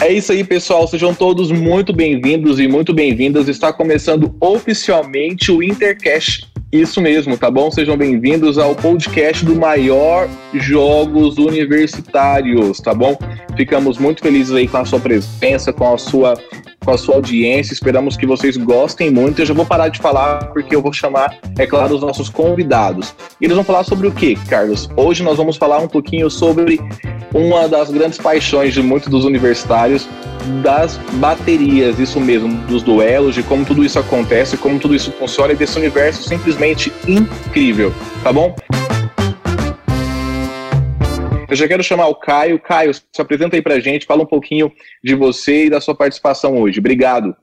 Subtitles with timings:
[0.00, 0.86] É isso aí, pessoal.
[0.86, 3.48] Sejam todos muito bem-vindos e muito bem-vindas.
[3.48, 6.46] Está começando oficialmente o Intercash.
[6.70, 7.70] Isso mesmo, tá bom?
[7.70, 13.18] Sejam bem-vindos ao podcast do maior jogos universitários, tá bom?
[13.56, 16.34] Ficamos muito felizes aí com a sua presença, com a sua
[16.84, 17.72] com a sua audiência.
[17.72, 19.42] Esperamos que vocês gostem muito.
[19.42, 23.14] Eu já vou parar de falar porque eu vou chamar, é claro, os nossos convidados.
[23.40, 24.88] Eles vão falar sobre o que, Carlos?
[24.96, 26.80] Hoje nós vamos falar um pouquinho sobre
[27.34, 30.08] uma das grandes paixões de muitos dos universitários,
[30.62, 35.52] das baterias, isso mesmo, dos duelos, de como tudo isso acontece, como tudo isso funciona
[35.52, 38.54] e desse universo simplesmente incrível, tá bom?
[41.50, 42.60] Eu já quero chamar o Caio.
[42.60, 44.70] Caio, se apresenta aí pra gente, fala um pouquinho
[45.02, 46.78] de você e da sua participação hoje.
[46.78, 47.34] Obrigado.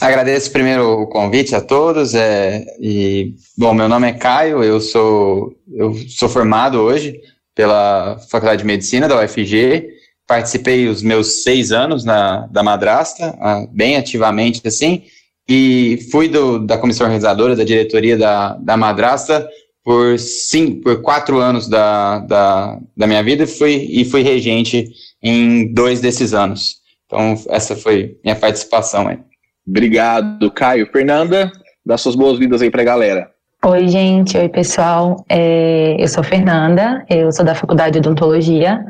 [0.00, 2.14] Agradeço primeiro o convite a todos.
[2.14, 7.20] É, e, bom, meu nome é Caio, eu sou, eu sou formado hoje
[7.56, 9.88] pela Faculdade de Medicina da UFG.
[10.26, 13.36] Participei os meus seis anos na, da madrasta,
[13.72, 15.04] bem ativamente assim,
[15.48, 19.48] e fui do, da comissão organizadora, da diretoria da, da madrasta
[19.82, 24.90] por cinco, por quatro anos da, da, da minha vida e fui, e fui regente
[25.22, 26.80] em dois desses anos.
[27.06, 29.18] Então, essa foi minha participação aí.
[29.66, 30.90] Obrigado, Caio.
[30.90, 31.50] Fernanda,
[31.84, 33.35] dá suas boas-vindas aí para a galera.
[33.68, 34.38] Oi, gente.
[34.38, 35.24] Oi, pessoal.
[35.28, 38.80] É, eu sou Fernanda, eu sou da Faculdade de Odontologia.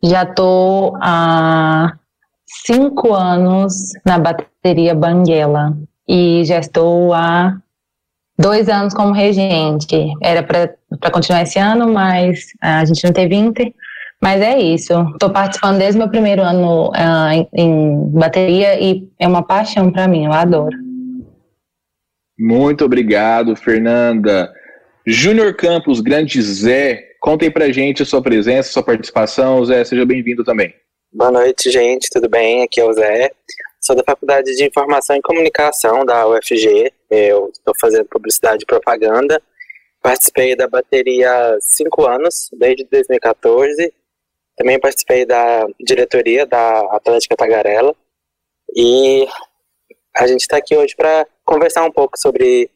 [0.00, 1.94] Já estou há
[2.64, 3.74] cinco anos
[4.06, 5.76] na bateria Banguela
[6.08, 7.56] e já estou há
[8.38, 9.96] dois anos como regente.
[10.22, 13.74] Era para continuar esse ano, mas a gente não teve Inter.
[14.22, 14.92] Mas é isso.
[15.12, 20.06] Estou participando desde meu primeiro ano uh, em, em, bateria e é uma paixão para
[20.06, 20.89] mim, eu adoro.
[22.40, 24.50] Muito obrigado, Fernanda.
[25.06, 29.62] Júnior Campos, grande Zé, contem pra gente a sua presença, a sua participação.
[29.66, 30.74] Zé, seja bem-vindo também.
[31.12, 32.62] Boa noite, gente, tudo bem?
[32.62, 33.30] Aqui é o Zé.
[33.78, 36.90] Sou da Faculdade de Informação e Comunicação da UFG.
[37.10, 39.42] Eu estou fazendo publicidade e propaganda.
[40.00, 43.92] Participei da bateria há cinco anos, desde 2014.
[44.56, 47.94] Também participei da diretoria da Atlética Tagarela.
[48.74, 49.26] E
[50.16, 52.70] a gente está aqui hoje para conversar um pouco sobre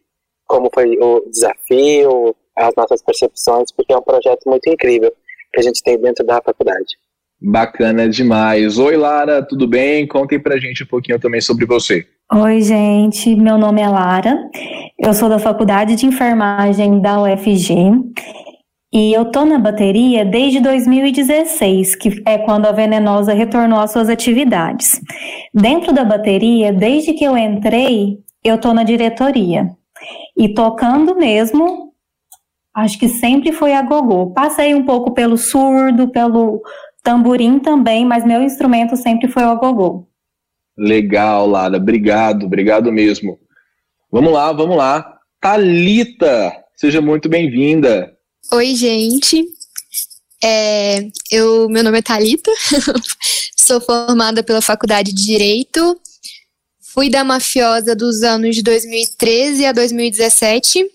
[0.46, 5.12] como foi o desafio, as nossas percepções, porque é um projeto muito incrível
[5.52, 6.96] que a gente tem dentro da faculdade.
[7.40, 8.78] Bacana demais.
[8.78, 10.06] Oi, Lara, tudo bem?
[10.06, 12.06] Contem pra gente um pouquinho também sobre você.
[12.32, 13.34] Oi, gente.
[13.36, 14.34] Meu nome é Lara.
[14.98, 17.92] Eu sou da Faculdade de Enfermagem da UFG.
[18.94, 24.08] E eu tô na bateria desde 2016, que é quando a Venenosa retornou às suas
[24.08, 25.00] atividades.
[25.52, 29.68] Dentro da bateria, desde que eu entrei, eu tô na diretoria.
[30.36, 31.92] E tocando mesmo,
[32.72, 34.30] acho que sempre foi a gogô.
[34.30, 36.62] Passei um pouco pelo surdo, pelo
[37.02, 40.06] Tamborim também, mas meu instrumento sempre foi o agogô.
[40.78, 41.78] Legal, Lara.
[41.78, 43.40] Obrigado, obrigado mesmo.
[44.08, 45.18] Vamos lá, vamos lá.
[45.40, 48.14] Talita, seja muito bem-vinda.
[48.52, 49.44] Oi, gente.
[50.42, 52.50] É, eu, meu nome é Talita.
[53.56, 56.00] Sou formada pela Faculdade de Direito.
[56.80, 60.88] Fui da mafiosa dos anos de 2013 a 2017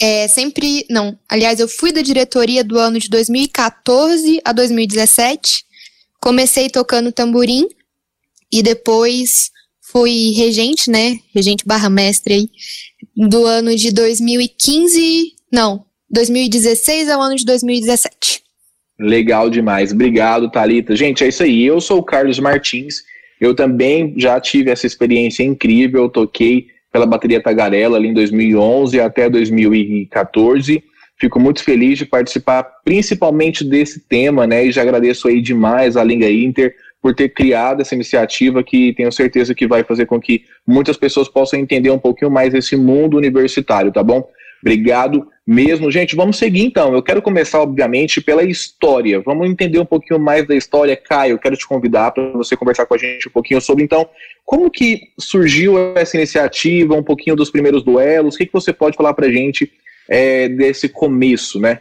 [0.00, 0.86] é, sempre.
[0.88, 5.64] Não, aliás, eu fui da diretoria do ano de 2014 a 2017.
[6.18, 7.68] Comecei tocando tamborim
[8.50, 9.50] e depois
[9.80, 11.20] fui regente, né?
[11.34, 12.50] Regente barra mestre aí,
[13.14, 15.34] do ano de 2015.
[15.52, 18.42] Não, 2016 ao ano de 2017.
[18.98, 19.92] Legal demais.
[19.92, 20.94] Obrigado, Talita.
[20.94, 21.64] Gente, é isso aí.
[21.64, 23.02] Eu sou o Carlos Martins.
[23.40, 26.08] Eu também já tive essa experiência incrível.
[26.08, 30.82] toquei pela bateria Tagarela ali em 2011 até 2014.
[31.18, 34.66] Fico muito feliz de participar principalmente desse tema, né?
[34.66, 39.12] E já agradeço aí demais a Linga Inter por ter criado essa iniciativa que tenho
[39.12, 43.16] certeza que vai fazer com que muitas pessoas possam entender um pouquinho mais esse mundo
[43.16, 44.28] universitário, tá bom?
[44.62, 45.90] Obrigado mesmo.
[45.90, 46.94] Gente, vamos seguir então.
[46.94, 49.20] Eu quero começar, obviamente, pela história.
[49.20, 50.96] Vamos entender um pouquinho mais da história.
[50.96, 54.08] Caio, quero te convidar para você conversar com a gente um pouquinho sobre, então,
[54.46, 58.36] como que surgiu essa iniciativa, um pouquinho dos primeiros duelos.
[58.36, 59.72] O que, que você pode falar para a gente
[60.08, 61.80] é, desse começo, né?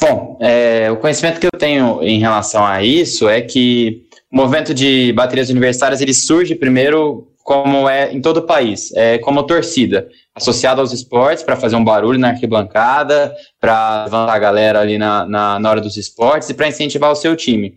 [0.00, 4.72] Bom, é, o conhecimento que eu tenho em relação a isso é que o movimento
[4.72, 10.08] de baterias universitárias ele surge primeiro como é em todo o país, é como torcida
[10.34, 15.26] associado aos esportes para fazer um barulho na arquibancada, para levantar a galera ali na,
[15.26, 17.74] na, na hora dos esportes e para incentivar o seu time.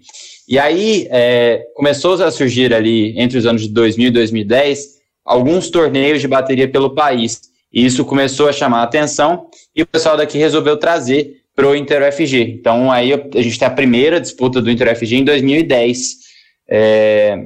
[0.48, 4.96] E aí é, começou a surgir ali entre os anos de 2000 e 2010
[5.26, 7.42] alguns torneios de bateria pelo país.
[7.74, 11.76] E isso começou a chamar a atenção e o pessoal daqui resolveu trazer para o
[11.76, 12.58] Inter UFG.
[12.60, 16.26] Então aí a gente tem a primeira disputa do Inter UFG em 2010.
[16.70, 17.38] É,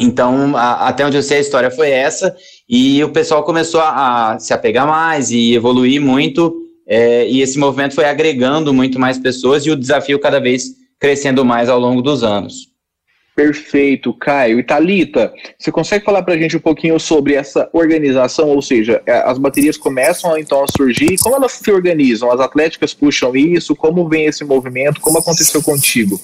[0.00, 2.34] então, a, até onde eu sei, a história foi essa,
[2.66, 6.56] e o pessoal começou a, a se apegar mais e evoluir muito,
[6.88, 11.44] é, e esse movimento foi agregando muito mais pessoas e o desafio cada vez crescendo
[11.44, 12.70] mais ao longo dos anos.
[13.36, 14.58] Perfeito, Caio.
[14.58, 18.48] E Thalita, você consegue falar para a gente um pouquinho sobre essa organização?
[18.48, 22.32] Ou seja, é, as baterias começam então a surgir, como elas se organizam?
[22.32, 23.76] As atléticas puxam isso?
[23.76, 25.00] Como vem esse movimento?
[25.00, 26.18] Como aconteceu contigo?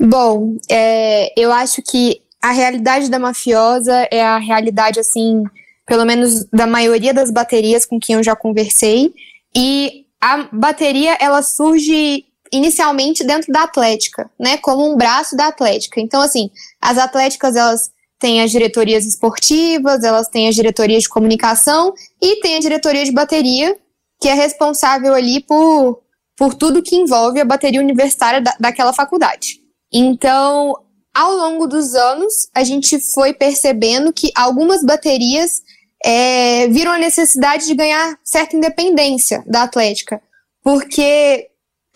[0.00, 5.44] Bom, é, eu acho que a realidade da mafiosa é a realidade, assim,
[5.86, 9.14] pelo menos da maioria das baterias com quem eu já conversei.
[9.54, 16.00] E a bateria, ela surge inicialmente dentro da Atlética, né, como um braço da Atlética.
[16.00, 16.50] Então, assim,
[16.80, 22.56] as Atléticas, elas têm as diretorias esportivas, elas têm as diretorias de comunicação e tem
[22.56, 23.76] a diretoria de bateria,
[24.20, 26.02] que é responsável ali por,
[26.36, 29.60] por tudo que envolve a bateria universitária da, daquela faculdade.
[29.92, 30.74] Então,
[31.14, 35.62] ao longo dos anos, a gente foi percebendo que algumas baterias
[36.04, 40.20] é, viram a necessidade de ganhar certa independência da Atlética,
[40.62, 41.48] porque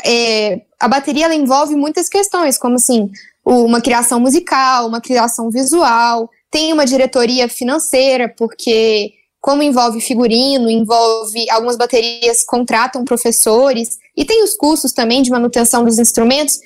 [0.05, 3.11] é, a bateria ela envolve muitas questões, como assim,
[3.45, 11.49] uma criação musical, uma criação visual, tem uma diretoria financeira, porque como envolve figurino, envolve
[11.51, 16.59] algumas baterias contratam professores e tem os custos também de manutenção dos instrumentos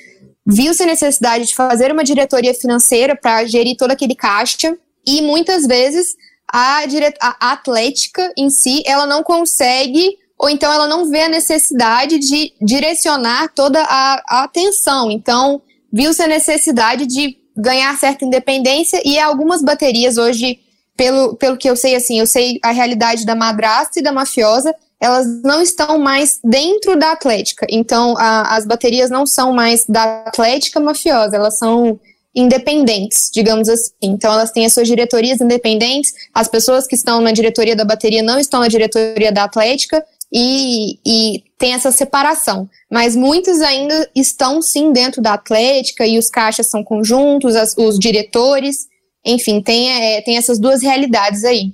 [0.47, 4.77] viu-se a necessidade de fazer uma diretoria financeira para gerir todo aquele caixa
[5.07, 6.15] e muitas vezes
[6.53, 6.83] a,
[7.21, 12.55] a atlética em si ela não consegue ou então ela não vê a necessidade de
[12.63, 15.11] direcionar toda a, a atenção.
[15.11, 15.61] Então,
[15.93, 20.59] viu-se a necessidade de ganhar certa independência e algumas baterias hoje,
[20.97, 24.75] pelo, pelo que eu sei, assim, eu sei a realidade da madrasta e da mafiosa,
[25.01, 27.67] elas não estão mais dentro da Atlética.
[27.71, 31.99] Então, a, as baterias não são mais da Atlética mafiosa, elas são
[32.35, 33.93] independentes, digamos assim.
[34.03, 38.23] Então, elas têm as suas diretorias independentes, as pessoas que estão na diretoria da bateria
[38.23, 42.69] não estão na diretoria da Atlética, e, e tem essa separação.
[42.91, 47.99] Mas muitos ainda estão sim dentro da Atlética, e os caixas são conjuntos, as, os
[47.99, 48.87] diretores,
[49.25, 51.73] enfim, tem, é, tem essas duas realidades aí.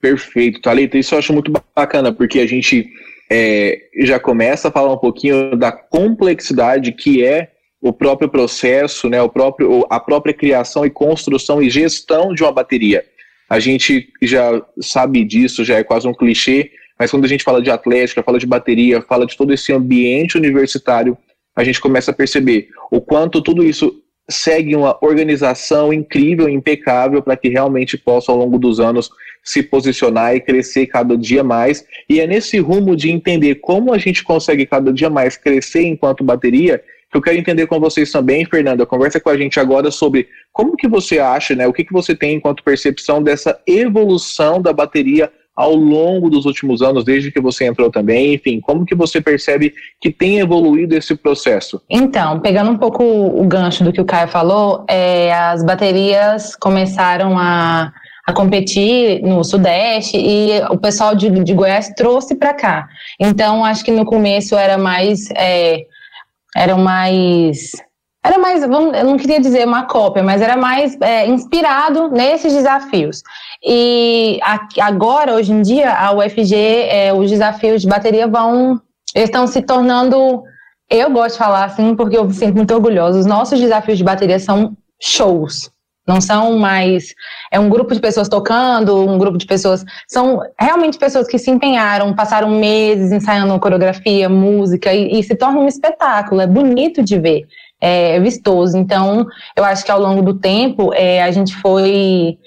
[0.00, 0.96] Perfeito, Thalita.
[0.96, 2.88] Isso eu acho muito bacana, porque a gente
[3.30, 7.50] é, já começa a falar um pouquinho da complexidade que é
[7.80, 12.52] o próprio processo, né, o próprio, a própria criação e construção e gestão de uma
[12.52, 13.04] bateria.
[13.48, 17.62] A gente já sabe disso, já é quase um clichê, mas quando a gente fala
[17.62, 21.16] de atlética, fala de bateria, fala de todo esse ambiente universitário,
[21.54, 27.36] a gente começa a perceber o quanto tudo isso segue uma organização incrível, impecável, para
[27.36, 29.10] que realmente possa, ao longo dos anos,
[29.42, 31.86] se posicionar e crescer cada dia mais.
[32.08, 36.22] E é nesse rumo de entender como a gente consegue cada dia mais crescer enquanto
[36.22, 38.84] bateria que eu quero entender com vocês também, Fernanda.
[38.84, 41.66] Conversa com a gente agora sobre como que você acha, né?
[41.66, 46.82] O que, que você tem enquanto percepção dessa evolução da bateria ao longo dos últimos
[46.82, 51.16] anos, desde que você entrou também, enfim, como que você percebe que tem evoluído esse
[51.16, 51.82] processo?
[51.90, 57.36] Então, pegando um pouco o gancho do que o Caio falou, é, as baterias começaram
[57.36, 57.92] a,
[58.24, 62.86] a competir no Sudeste e o pessoal de, de Goiás trouxe para cá.
[63.18, 65.28] Então, acho que no começo era mais.
[65.32, 65.86] É,
[66.56, 67.72] era mais
[68.24, 73.22] era mais, eu não queria dizer uma cópia, mas era mais é, inspirado nesses desafios.
[73.62, 74.40] E
[74.80, 78.80] agora, hoje em dia, a UFG, é, os desafios de bateria vão,
[79.14, 80.42] estão se tornando,
[80.90, 84.04] eu gosto de falar assim, porque eu me sinto muito orgulhosa, os nossos desafios de
[84.04, 85.70] bateria são shows,
[86.08, 87.14] não são mais.
[87.50, 89.84] É um grupo de pessoas tocando, um grupo de pessoas.
[90.08, 95.60] São realmente pessoas que se empenharam, passaram meses ensaiando coreografia, música, e, e se torna
[95.60, 96.40] um espetáculo.
[96.40, 97.46] É bonito de ver,
[97.78, 98.78] é vistoso.
[98.78, 102.38] Então, eu acho que ao longo do tempo, é, a gente foi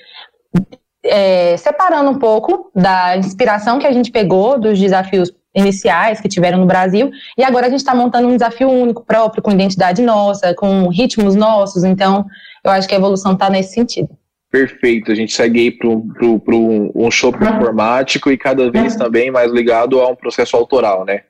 [1.04, 6.60] é, separando um pouco da inspiração que a gente pegou dos desafios iniciais que tiveram
[6.60, 10.54] no Brasil, e agora a gente está montando um desafio único, próprio, com identidade nossa,
[10.54, 12.26] com ritmos nossos, então
[12.64, 14.10] eu acho que a evolução está nesse sentido.
[14.52, 20.02] Perfeito, a gente segue aí para um show performático e cada vez também mais ligado
[20.02, 21.22] a um processo autoral, né?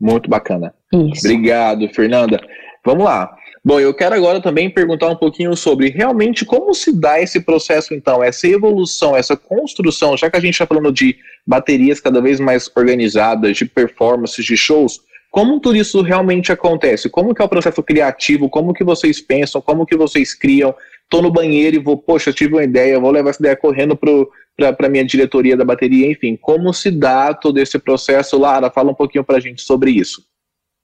[0.00, 0.74] Muito bacana.
[0.92, 1.24] Isso.
[1.24, 2.40] Obrigado, Fernanda.
[2.84, 3.32] Vamos lá.
[3.66, 7.94] Bom, eu quero agora também perguntar um pouquinho sobre realmente como se dá esse processo,
[7.94, 11.16] então, essa evolução, essa construção, já que a gente está falando de
[11.46, 17.08] baterias cada vez mais organizadas, de performances, de shows, como tudo isso realmente acontece?
[17.08, 18.50] Como que é o processo criativo?
[18.50, 19.62] Como que vocês pensam?
[19.62, 20.74] Como que vocês criam?
[21.02, 24.76] Estou no banheiro e vou, poxa, tive uma ideia, vou levar essa ideia correndo para
[24.86, 26.38] a minha diretoria da bateria, enfim.
[26.40, 28.38] Como se dá todo esse processo?
[28.38, 30.22] Lara, fala um pouquinho para a gente sobre isso.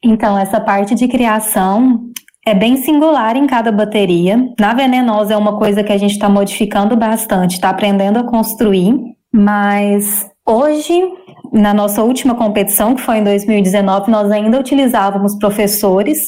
[0.02, 2.10] Então, essa parte de criação
[2.46, 4.48] é bem singular em cada bateria.
[4.58, 8.94] Na venenosa é uma coisa que a gente está modificando bastante, está aprendendo a construir,
[9.32, 11.00] mas hoje,
[11.52, 16.18] na nossa última competição, que foi em 2019, nós ainda utilizávamos professores,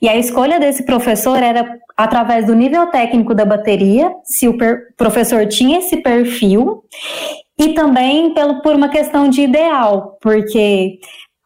[0.00, 4.56] e a escolha desse professor era através do nível técnico da bateria, se o
[4.96, 6.82] professor tinha esse perfil,
[7.58, 10.98] e também pelo, por uma questão de ideal, porque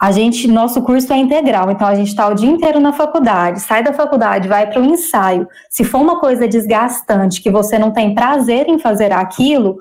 [0.02, 3.60] a gente, nosso curso é integral, então a gente está o dia inteiro na faculdade,
[3.60, 5.46] sai da faculdade, vai para o ensaio.
[5.70, 9.76] Se for uma coisa desgastante, que você não tem prazer em fazer aquilo,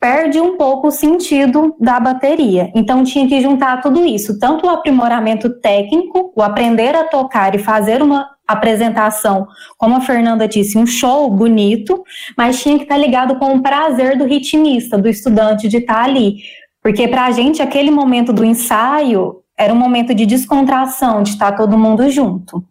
[0.00, 2.72] perde um pouco o sentido da bateria.
[2.74, 7.58] Então tinha que juntar tudo isso, tanto o aprimoramento técnico, o aprender a tocar e
[7.60, 9.46] fazer uma apresentação,
[9.78, 12.02] como a Fernanda disse, um show bonito,
[12.36, 16.38] mas tinha que estar ligado com o prazer do ritmista, do estudante de estar ali.
[16.82, 21.52] Porque para a gente, aquele momento do ensaio era um momento de descontração, de estar
[21.52, 22.64] todo mundo junto.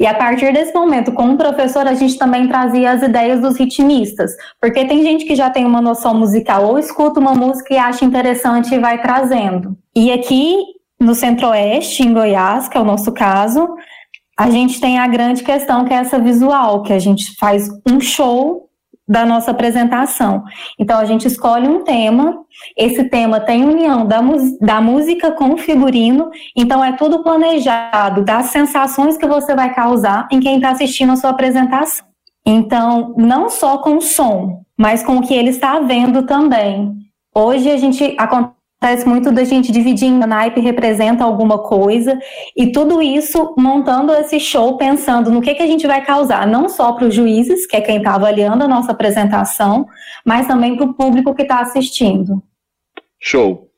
[0.00, 3.56] E a partir desse momento, com o professor, a gente também trazia as ideias dos
[3.56, 7.78] ritmistas, porque tem gente que já tem uma noção musical ou escuta uma música e
[7.78, 9.76] acha interessante e vai trazendo.
[9.94, 10.56] E aqui
[11.00, 13.68] no Centro-Oeste, em Goiás, que é o nosso caso,
[14.38, 18.00] a gente tem a grande questão que é essa visual, que a gente faz um
[18.00, 18.68] show
[19.06, 20.44] da nossa apresentação.
[20.78, 22.38] Então a gente escolhe um tema,
[22.76, 24.20] esse tema tem união da,
[24.60, 30.28] da música com o figurino, então é tudo planejado, das sensações que você vai causar
[30.30, 32.06] em quem está assistindo a sua apresentação.
[32.44, 36.92] Então, não só com o som, mas com o que ele está vendo também.
[37.34, 42.18] Hoje a gente acontece Acontece muito da gente dividir em naipe representa alguma coisa
[42.56, 46.68] e tudo isso montando esse show pensando no que, que a gente vai causar, não
[46.68, 49.86] só para os juízes, que é quem está avaliando a nossa apresentação,
[50.24, 52.42] mas também para o público que está assistindo.
[53.20, 53.68] Show.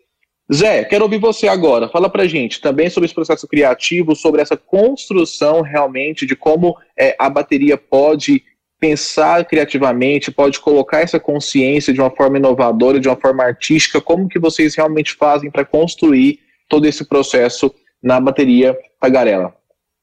[0.50, 1.86] Zé, quero ouvir você agora.
[1.90, 7.14] Fala pra gente também sobre esse processo criativo, sobre essa construção realmente de como é,
[7.18, 8.42] a bateria pode
[8.84, 14.28] pensar criativamente, pode colocar essa consciência de uma forma inovadora, de uma forma artística, como
[14.28, 16.38] que vocês realmente fazem para construir
[16.68, 19.54] todo esse processo na bateria Tagarela?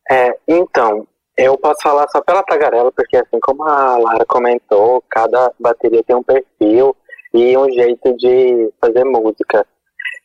[0.10, 1.08] É, então,
[1.38, 6.16] eu posso falar só pela Tagarela, porque assim como a Lara comentou, cada bateria tem
[6.16, 6.96] um perfil
[7.36, 9.64] e um jeito de fazer música.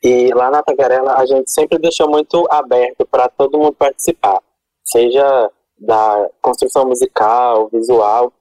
[0.03, 4.41] E lá na Tagarela a gente sempre deixou muito aberto para todo mundo participar,
[4.83, 8.33] seja da construção musical, visual,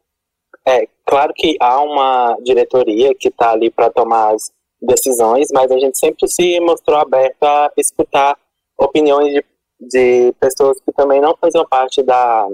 [0.68, 5.78] é, claro que há uma diretoria que está ali para tomar as decisões, mas a
[5.78, 8.38] gente sempre se mostrou aberto a escutar
[8.78, 9.46] opiniões de,
[9.80, 12.48] de pessoas que também não faziam parte da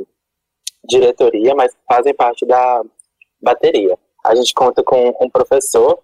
[0.88, 2.84] diretoria, mas fazem parte da
[3.42, 3.98] bateria.
[4.26, 6.00] A gente conta com um professor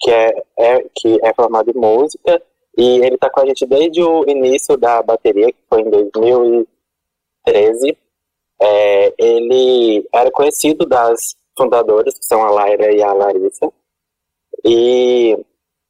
[0.00, 2.42] que é, é, que é formado em música
[2.76, 7.96] e ele está com a gente desde o início da bateria, que foi em 2013.
[8.60, 13.70] É, ele era conhecido das fundadoras, que são a Laira e a Larissa,
[14.64, 15.36] e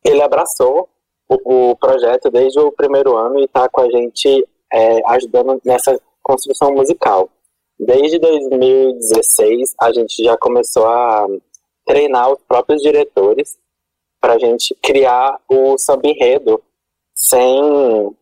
[0.05, 0.89] ele abraçou
[1.29, 6.01] o, o projeto desde o primeiro ano e está com a gente é, ajudando nessa
[6.23, 7.29] construção musical.
[7.79, 11.27] Desde 2016, a gente já começou a
[11.85, 13.59] treinar os próprios diretores
[14.21, 16.63] para a gente criar o samba enredo
[17.15, 18.17] sem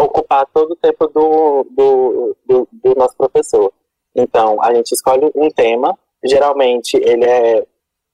[0.00, 3.72] ocupar todo o tempo do, do, do, do nosso professor.
[4.14, 7.66] Então, a gente escolhe um tema, geralmente ele é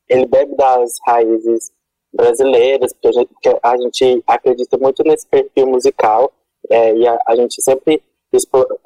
[0.08, 1.72] ele bebe das raízes
[2.12, 6.32] brasileiras, porque a gente, porque a gente acredita muito nesse perfil musical,
[6.70, 8.02] é, e a, a, gente sempre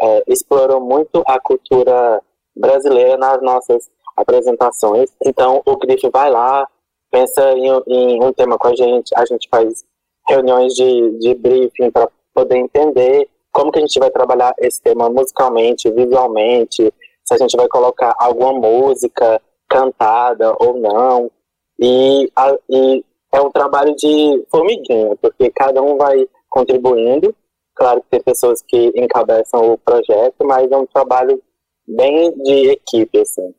[0.01, 2.23] é, explorou muito a cultura
[2.57, 5.11] brasileira nas nossas apresentações.
[5.25, 6.67] Então, o Grife vai lá,
[7.11, 9.85] pensa em, em, um tema com a gente, a gente faz
[10.29, 15.11] reuniões de, de briefing para poder entender como que a gente vai trabalhar esse tema
[15.11, 16.93] musicalmente, visualmente,
[17.25, 21.31] se a gente vai colocar alguma música cantada ou não.
[21.79, 27.35] E, a, e é um trabalho de formiguinha, porque cada um vai contribuindo.
[27.75, 31.41] Claro que tem pessoas que encabeçam o projeto, mas é um trabalho
[31.87, 33.55] bem de equipe, assim.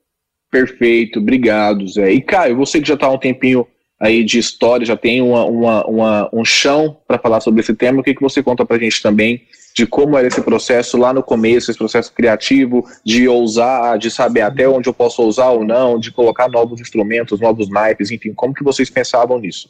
[0.51, 2.11] Perfeito, obrigado, Zé.
[2.11, 3.65] E Caio, você que já está há um tempinho
[4.01, 8.01] aí de história, já tem uma, uma, uma um chão para falar sobre esse tema,
[8.01, 9.43] o que, que você conta para a gente também
[9.73, 14.41] de como era esse processo lá no começo, esse processo criativo, de ousar, de saber
[14.41, 18.53] até onde eu posso ousar ou não, de colocar novos instrumentos, novos naipes, enfim, como
[18.53, 19.69] que vocês pensavam nisso?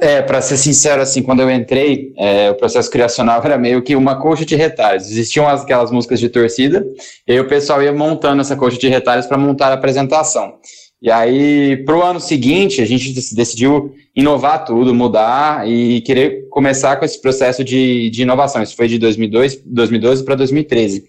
[0.00, 3.94] É, para ser sincero, assim, quando eu entrei, é, o processo criacional era meio que
[3.94, 5.08] uma coxa de retalhos.
[5.08, 6.84] Existiam aquelas músicas de torcida,
[7.28, 10.54] e o pessoal ia montando essa coxa de retalhos para montar a apresentação.
[11.02, 16.94] E aí, para o ano seguinte, a gente decidiu inovar tudo, mudar e querer começar
[16.94, 18.62] com esse processo de, de inovação.
[18.62, 21.04] Isso foi de 2002, 2012 para 2013.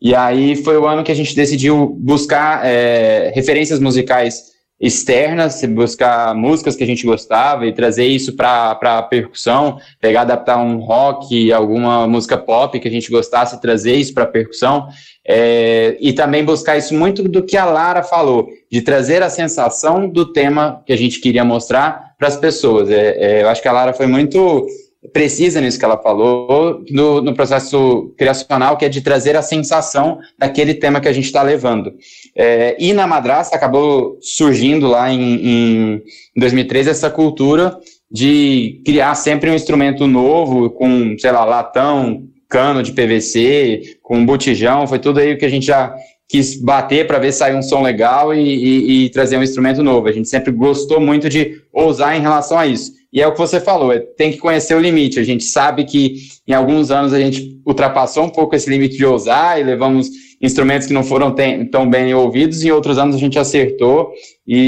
[0.00, 6.34] E aí foi o ano que a gente decidiu buscar é, referências musicais externas, buscar
[6.34, 11.50] músicas que a gente gostava e trazer isso para a percussão, pegar, adaptar um rock,
[11.50, 14.86] alguma música pop que a gente gostasse, trazer isso para a percussão,
[15.28, 20.08] é, e também buscar isso muito do que a Lara falou, de trazer a sensação
[20.08, 22.88] do tema que a gente queria mostrar para as pessoas.
[22.90, 24.66] É, é, eu acho que a Lara foi muito
[25.12, 30.18] precisa nisso que ela falou, no, no, processo criacional, que é de trazer a sensação
[30.36, 31.92] daquele tema que a gente está levando.
[32.34, 35.46] É, e na Madrasta acabou surgindo lá em,
[35.94, 36.02] em
[36.36, 37.78] 2013 essa cultura
[38.10, 44.86] de criar sempre um instrumento novo, com, sei lá, latão, cano de PVC, com botijão,
[44.86, 45.94] foi tudo aí o que a gente já
[46.28, 49.82] quis bater para ver se saiu um som legal e, e, e, trazer um instrumento
[49.82, 50.08] novo.
[50.08, 52.92] A gente sempre gostou muito de ousar em relação a isso.
[53.12, 55.20] E é o que você falou, é, tem que conhecer o limite.
[55.20, 59.06] A gente sabe que em alguns anos a gente ultrapassou um pouco esse limite de
[59.06, 60.10] ousar e levamos
[60.42, 61.34] instrumentos que não foram
[61.70, 64.12] tão bem ouvidos, em outros anos a gente acertou,
[64.46, 64.58] e,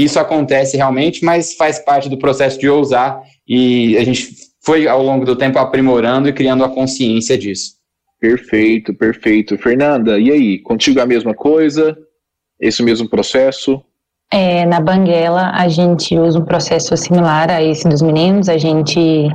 [0.00, 4.86] e isso acontece realmente, mas faz parte do processo de ousar, e a gente foi
[4.86, 7.76] ao longo do tempo aprimorando e criando a consciência disso.
[8.20, 9.56] Perfeito, perfeito.
[9.56, 10.58] Fernanda, e aí?
[10.58, 11.96] Contigo a mesma coisa?
[12.60, 13.82] Esse mesmo processo?
[14.30, 18.50] É, na Banguela, a gente usa um processo similar a esse dos meninos.
[18.50, 19.30] A gente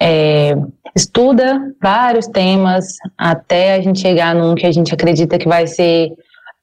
[0.00, 0.56] é,
[0.96, 6.10] estuda vários temas até a gente chegar num que a gente acredita que vai ser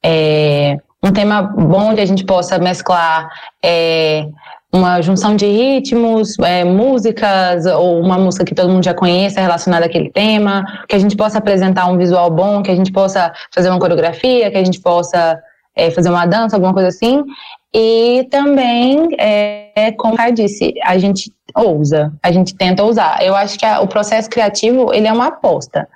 [0.04, 3.28] é, um tema bom de a gente possa mesclar
[3.64, 4.26] é,
[4.72, 9.86] uma junção de ritmos, é, músicas, ou uma música que todo mundo já conheça relacionada
[9.86, 13.70] àquele tema, que a gente possa apresentar um visual bom, que a gente possa fazer
[13.70, 15.40] uma coreografia, que a gente possa
[15.74, 17.24] é, fazer uma dança, alguma coisa assim.
[17.72, 23.22] E também, é, como o disse, a gente ousa, a gente tenta ousar.
[23.22, 25.88] Eu acho que a, o processo criativo, ele é uma aposta.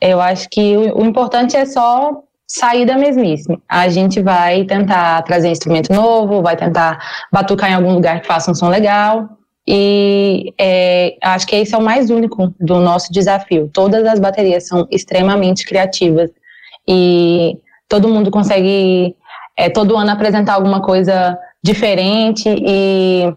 [0.00, 2.22] Eu acho que o, o importante é só
[2.54, 3.58] sair da mesmice.
[3.68, 8.48] A gente vai tentar trazer instrumento novo, vai tentar batucar em algum lugar que faça
[8.48, 9.28] um som legal.
[9.66, 13.68] E é, acho que esse é o mais único do nosso desafio.
[13.72, 16.30] Todas as baterias são extremamente criativas
[16.86, 19.16] e todo mundo consegue
[19.56, 23.34] é, todo ano apresentar alguma coisa diferente e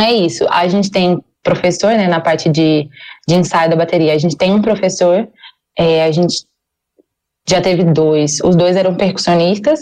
[0.00, 0.46] é isso.
[0.48, 2.88] A gente tem professor, né, na parte de,
[3.26, 4.12] de ensaio da bateria.
[4.12, 5.26] A gente tem um professor,
[5.76, 6.47] é, a gente
[7.48, 8.40] já teve dois.
[8.40, 9.80] Os dois eram percussionistas,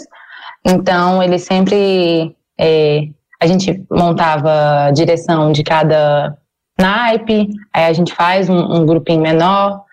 [0.65, 2.35] então ele sempre.
[2.59, 3.01] É,
[3.39, 6.35] a gente montava a direção de cada
[6.79, 9.83] naipe, aí a gente faz um, um grupinho menor,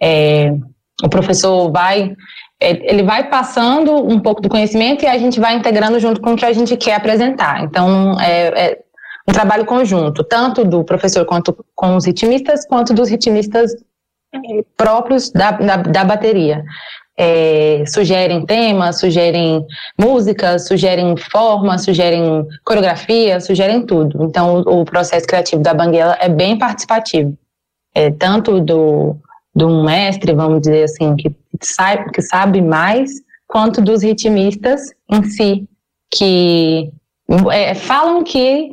[0.00, 0.54] é,
[1.02, 2.14] o professor vai.
[2.60, 6.32] É, ele vai passando um pouco do conhecimento e a gente vai integrando junto com
[6.32, 7.64] o que a gente quer apresentar.
[7.64, 8.78] Então, é, é
[9.28, 13.72] um trabalho conjunto, tanto do professor quanto com os ritmistas, quanto dos ritmistas
[14.76, 16.64] próprios da, da, da bateria
[17.16, 19.64] é, sugerem temas, sugerem
[19.98, 24.24] músicas, sugerem formas, sugerem coreografia, sugerem tudo.
[24.24, 27.36] Então, o, o processo criativo da Banguela é bem participativo.
[27.94, 29.16] É, tanto do,
[29.54, 33.10] do mestre, vamos dizer assim, que sabe, que sabe mais,
[33.46, 35.68] quanto dos ritmistas em si,
[36.12, 36.90] que
[37.52, 38.70] é, falam que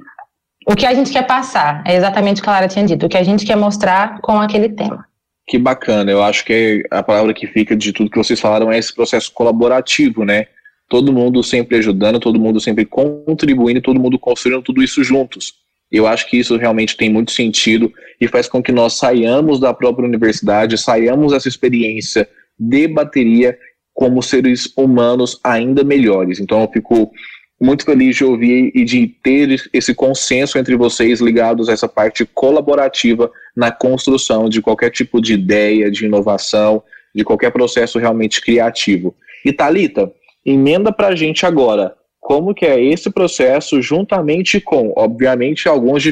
[0.67, 3.09] o que a gente quer passar é exatamente o que a Lara tinha dito, o
[3.09, 5.05] que a gente quer mostrar com aquele tema.
[5.47, 8.77] Que bacana, eu acho que a palavra que fica de tudo que vocês falaram é
[8.77, 10.47] esse processo colaborativo, né?
[10.87, 15.53] Todo mundo sempre ajudando, todo mundo sempre contribuindo, todo mundo construindo tudo isso juntos.
[15.91, 19.73] Eu acho que isso realmente tem muito sentido e faz com que nós saiamos da
[19.73, 23.57] própria universidade, saiamos dessa experiência de bateria
[23.93, 26.39] como seres humanos ainda melhores.
[26.39, 27.11] Então eu fico
[27.61, 32.25] muito feliz de ouvir e de ter esse consenso entre vocês ligados a essa parte
[32.25, 36.81] colaborativa na construção de qualquer tipo de ideia, de inovação,
[37.13, 39.15] de qualquer processo realmente criativo.
[39.45, 40.11] E Talita,
[40.43, 46.03] emenda para a gente agora como que é esse processo juntamente com, obviamente, algumas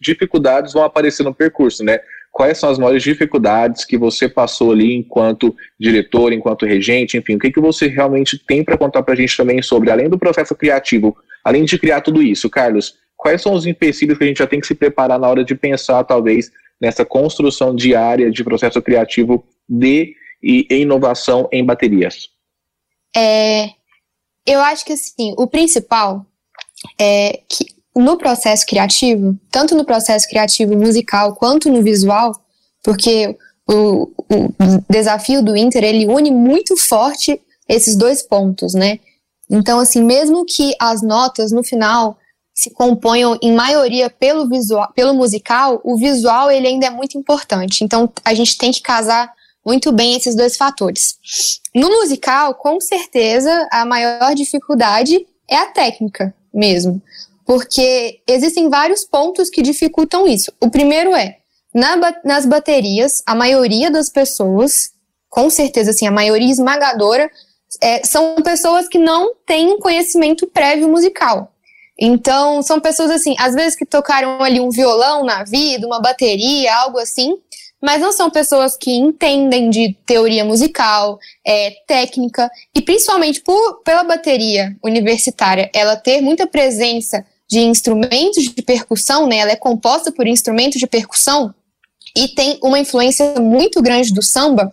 [0.00, 1.98] dificuldades vão aparecer no percurso, né?
[2.32, 7.38] Quais são as maiores dificuldades que você passou ali enquanto diretor, enquanto regente, enfim, o
[7.38, 10.54] que, que você realmente tem para contar para a gente também sobre, além do processo
[10.54, 11.14] criativo,
[11.44, 14.60] além de criar tudo isso, Carlos, quais são os empecilhos que a gente já tem
[14.60, 20.16] que se preparar na hora de pensar, talvez, nessa construção diária de processo criativo de
[20.42, 22.28] e inovação em baterias?
[23.14, 23.66] É,
[24.44, 26.26] eu acho que assim, o principal
[26.98, 32.32] é que no processo criativo, tanto no processo criativo musical quanto no visual,
[32.82, 33.36] porque
[33.68, 34.54] o, o
[34.88, 38.98] desafio do Inter ele une muito forte esses dois pontos, né?
[39.50, 42.18] Então, assim, mesmo que as notas no final
[42.54, 47.82] se componham em maioria pelo visual, pelo musical, o visual ele ainda é muito importante.
[47.84, 49.32] Então, a gente tem que casar
[49.64, 51.18] muito bem esses dois fatores.
[51.74, 57.00] No musical, com certeza, a maior dificuldade é a técnica mesmo,
[57.44, 60.52] porque existem vários pontos que dificultam isso.
[60.60, 61.38] O primeiro é,
[61.74, 64.90] na, nas baterias, a maioria das pessoas,
[65.28, 67.30] com certeza, assim, a maioria esmagadora,
[67.80, 71.52] é, são pessoas que não têm conhecimento prévio musical.
[71.98, 76.74] Então, são pessoas assim, às vezes que tocaram ali um violão na vida, uma bateria,
[76.76, 77.36] algo assim,
[77.80, 84.04] mas não são pessoas que entendem de teoria musical, é, técnica, e principalmente por, pela
[84.04, 89.38] bateria universitária, ela ter muita presença de instrumentos de percussão, né?
[89.38, 91.54] Ela é composta por instrumentos de percussão
[92.16, 94.72] e tem uma influência muito grande do samba.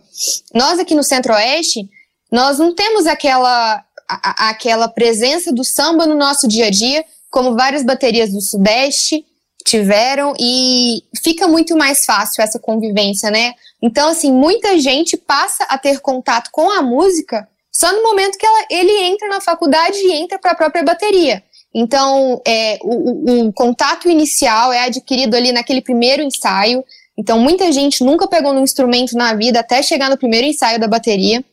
[0.53, 1.89] Nós aqui no Centro-Oeste,
[2.31, 7.55] nós não temos aquela a, aquela presença do samba no nosso dia a dia, como
[7.55, 9.23] várias baterias do Sudeste
[9.65, 13.53] tiveram e fica muito mais fácil essa convivência, né?
[13.81, 18.45] Então, assim, muita gente passa a ter contato com a música só no momento que
[18.45, 21.43] ela, ele entra na faculdade e entra para a própria bateria.
[21.73, 26.83] Então, é, o, o, contato inicial é adquirido ali naquele primeiro ensaio.
[27.17, 30.87] Então, muita gente nunca pegou num instrumento na vida até chegar no primeiro ensaio da
[30.87, 31.43] bateria.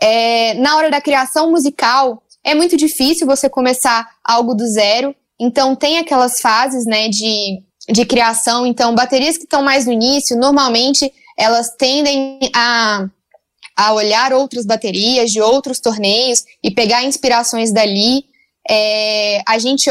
[0.00, 5.14] É, na hora da criação musical, é muito difícil você começar algo do zero.
[5.40, 8.66] Então, tem aquelas fases, né, de, de criação.
[8.66, 13.06] Então, baterias que estão mais no início, normalmente, elas tendem a,
[13.76, 18.26] a olhar outras baterias de outros torneios e pegar inspirações dali.
[18.68, 19.90] É, a gente,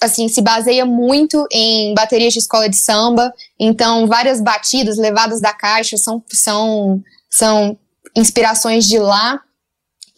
[0.00, 3.32] assim, se baseia muito em baterias de escola de samba.
[3.58, 7.78] Então, várias batidas, levadas da caixa, são, são, são
[8.16, 9.40] inspirações de lá.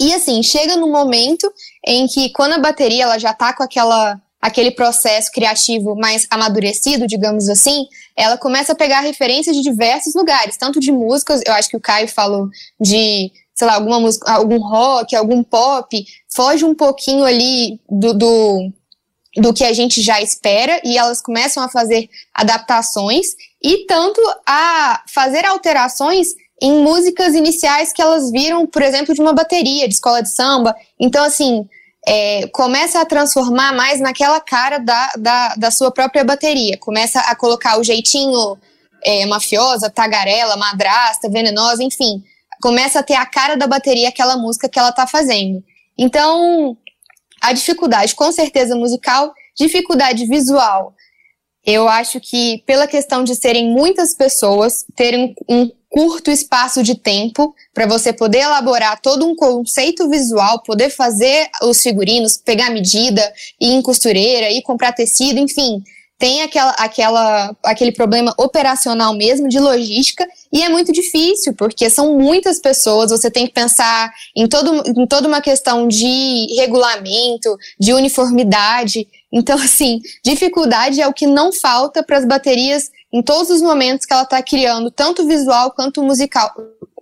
[0.00, 1.50] E assim, chega no momento
[1.86, 7.06] em que quando a bateria ela já tá com aquela aquele processo criativo mais amadurecido,
[7.06, 11.70] digamos assim, ela começa a pegar referências de diversos lugares, tanto de músicas, eu acho
[11.70, 16.74] que o Caio falou de, sei lá, alguma música, algum rock, algum pop, foge um
[16.74, 18.72] pouquinho ali do, do,
[19.36, 23.28] do que a gente já espera e elas começam a fazer adaptações
[23.62, 26.28] e tanto a fazer alterações
[26.60, 30.74] em músicas iniciais que elas viram, por exemplo, de uma bateria de escola de samba.
[30.98, 31.68] Então, assim,
[32.06, 36.76] é, começa a transformar mais naquela cara da, da, da, sua própria bateria.
[36.78, 38.58] Começa a colocar o jeitinho
[39.02, 42.22] é, mafiosa, tagarela, madrasta, venenosa, enfim.
[42.64, 45.62] Começa a ter a cara da bateria aquela música que ela está fazendo.
[45.98, 46.74] Então,
[47.38, 50.94] a dificuldade, com certeza, musical, dificuldade visual.
[51.62, 57.54] Eu acho que, pela questão de serem muitas pessoas, terem um curto espaço de tempo
[57.74, 63.74] para você poder elaborar todo um conceito visual, poder fazer os figurinos, pegar medida, ir
[63.74, 65.82] em costureira, ir comprar tecido, enfim.
[66.18, 72.16] Tem aquela, aquela, aquele problema operacional mesmo, de logística, e é muito difícil, porque são
[72.16, 77.92] muitas pessoas, você tem que pensar em, todo, em toda uma questão de regulamento, de
[77.92, 79.08] uniformidade.
[79.32, 84.06] Então, assim, dificuldade é o que não falta para as baterias em todos os momentos
[84.06, 86.52] que ela está criando, tanto visual quanto musical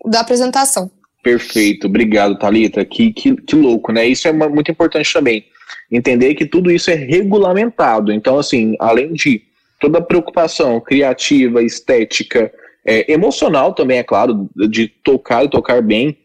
[0.06, 0.90] da apresentação.
[1.22, 2.84] Perfeito, obrigado, Talita.
[2.84, 4.06] Que, que, que louco, né?
[4.06, 5.44] Isso é muito importante também.
[5.90, 8.12] Entender que tudo isso é regulamentado.
[8.12, 9.42] Então, assim, além de
[9.80, 12.52] toda a preocupação criativa, estética,
[12.84, 16.18] é, emocional também, é claro, de tocar e tocar bem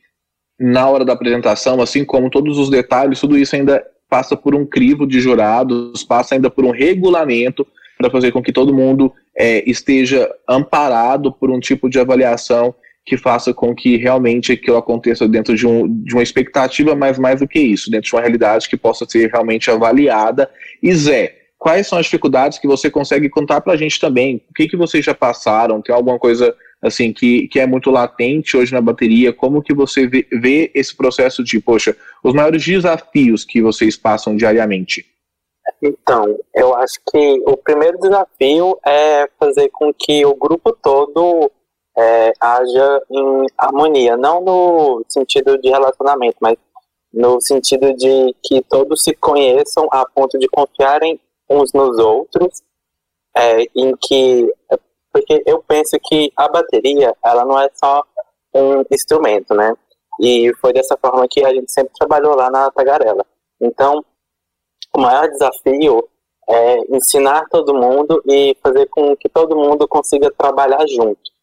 [0.59, 4.65] na hora da apresentação, assim como todos os detalhes, tudo isso ainda passa por um
[4.65, 9.67] crivo de jurados, passa ainda por um regulamento para fazer com que todo mundo é,
[9.69, 12.73] esteja amparado por um tipo de avaliação
[13.07, 17.39] que faça com que realmente aquilo aconteça dentro de, um, de uma expectativa, mas mais
[17.39, 20.49] do que isso, dentro de uma realidade que possa ser realmente avaliada.
[20.83, 24.43] E Zé, quais são as dificuldades que você consegue contar para a gente também?
[24.49, 25.81] O que, que vocês já passaram?
[25.81, 29.31] Tem alguma coisa assim que, que é muito latente hoje na bateria?
[29.31, 34.35] Como que você vê, vê esse processo de, poxa, os maiores desafios que vocês passam
[34.35, 35.05] diariamente?
[35.81, 41.49] Então, eu acho que o primeiro desafio é fazer com que o grupo todo
[41.97, 46.55] é, haja em harmonia, não no sentido de relacionamento, mas
[47.11, 52.61] no sentido de que todos se conheçam a ponto de confiarem uns nos outros,
[53.35, 54.53] é, em que
[55.11, 58.03] porque eu penso que a bateria ela não é só
[58.53, 59.73] um instrumento, né?
[60.21, 63.25] E foi dessa forma que a gente sempre trabalhou lá na Tagarela.
[63.59, 64.03] Então,
[64.95, 66.07] o maior desafio
[66.49, 71.36] é ensinar todo mundo e fazer com que todo mundo consiga trabalhar junto.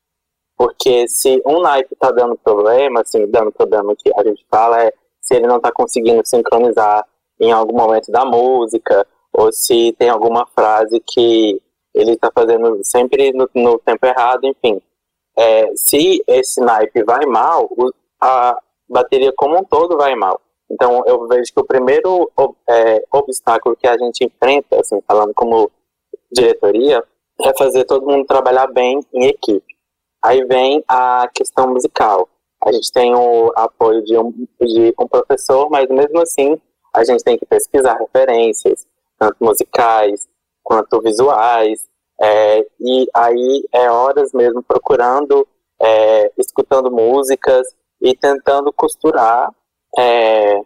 [0.56, 4.92] Porque se um naipe está dando problema, assim, dando problema que a gente fala é
[5.20, 7.06] se ele não está conseguindo sincronizar
[7.40, 11.60] em algum momento da música, ou se tem alguma frase que
[11.94, 14.80] ele está fazendo sempre no, no, tempo errado, enfim.
[15.36, 17.68] é, se esse naipe vai mal,
[18.20, 18.56] a
[18.88, 20.40] bateria como um todo vai mal.
[20.70, 22.30] Então, eu vejo que o primeiro
[22.68, 25.70] é, obstáculo que a gente enfrenta, assim, falando como
[26.32, 27.02] diretoria,
[27.40, 29.73] é fazer todo mundo trabalhar bem em equipe.
[30.24, 32.26] Aí vem a questão musical.
[32.64, 36.58] A gente tem o apoio de um, de um professor, mas mesmo assim,
[36.94, 38.86] a gente tem que pesquisar referências,
[39.18, 40.26] tanto musicais
[40.62, 41.86] quanto visuais,
[42.18, 45.46] é, e aí é horas mesmo procurando,
[45.78, 47.66] é, escutando músicas
[48.00, 49.50] e tentando costurar
[49.98, 50.58] é,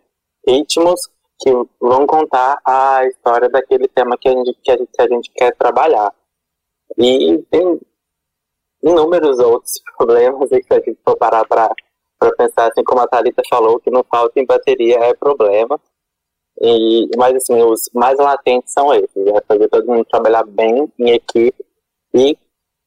[0.46, 1.00] ritmos
[1.40, 5.08] que vão contar a história daquele tema que a gente, que a gente, que a
[5.08, 6.14] gente quer trabalhar.
[6.96, 7.80] E tem
[8.82, 11.74] inúmeros outros problemas que a gente for parar para
[12.36, 15.80] pensar, assim como a Thalita falou, que não falta em bateria é problema.
[16.60, 21.10] E, mas assim, os mais latentes são esses, é fazer todo mundo trabalhar bem em
[21.10, 21.64] equipe
[22.12, 22.36] e,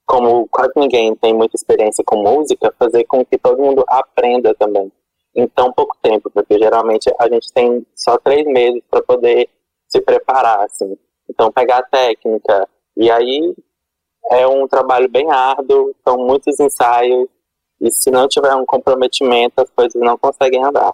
[0.06, 4.92] como quase ninguém tem muita experiência com música, fazer com que todo mundo aprenda também
[5.34, 9.50] em tão pouco tempo, porque geralmente a gente tem só três meses para poder
[9.88, 10.98] se preparar, assim.
[11.30, 13.56] Então, pegar a técnica, e aí
[14.30, 17.28] é um trabalho bem árduo, são muitos ensaios,
[17.82, 20.94] e se não tiver um comprometimento, as coisas não conseguem andar.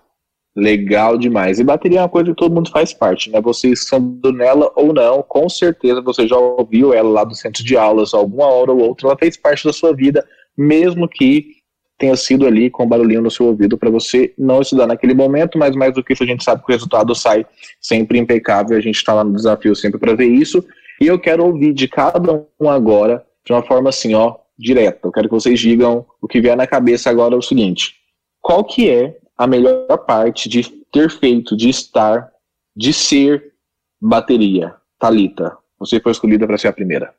[0.55, 1.59] Legal demais.
[1.59, 3.39] E bateria é uma coisa que todo mundo faz parte, né?
[3.39, 7.77] Vocês estando nela ou não, com certeza você já ouviu ela lá do centro de
[7.77, 10.25] aulas alguma hora ou outra, ela fez parte da sua vida,
[10.57, 11.57] mesmo que
[11.97, 15.75] tenha sido ali com barulhinho no seu ouvido para você não estudar naquele momento, mas
[15.75, 17.45] mais do que isso a gente sabe que o resultado sai
[17.79, 20.63] sempre impecável, a gente está lá no desafio sempre para ver isso.
[20.99, 22.19] E eu quero ouvir de cada
[22.59, 25.07] um agora, de uma forma assim, ó, direta.
[25.07, 27.95] Eu quero que vocês digam o que vier na cabeça agora é o seguinte:
[28.41, 32.31] qual que é a melhor parte de ter feito, de estar,
[32.75, 33.53] de ser
[34.01, 34.73] bateria?
[34.99, 37.13] Talita, você foi escolhida para ser a primeira.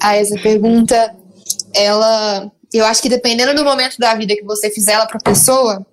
[0.00, 1.14] Ah, essa pergunta,
[1.74, 5.86] ela, eu acho que dependendo do momento da vida que você fizer ela para pessoa,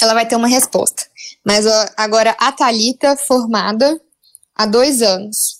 [0.00, 1.02] ela vai ter uma resposta.
[1.44, 4.00] Mas agora a Talita formada
[4.58, 5.58] há dois anos.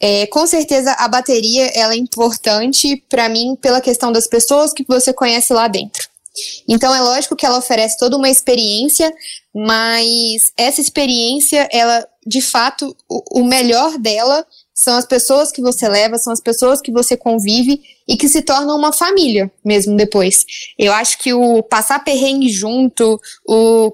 [0.00, 4.84] É, com certeza a bateria ela é importante para mim pela questão das pessoas que
[4.86, 6.08] você conhece lá dentro.
[6.68, 9.12] Então é lógico que ela oferece toda uma experiência,
[9.54, 15.88] mas essa experiência, ela, de fato, o, o melhor dela são as pessoas que você
[15.88, 20.44] leva, são as pessoas que você convive e que se tornam uma família mesmo depois.
[20.76, 23.92] Eu acho que o passar perrengue junto, o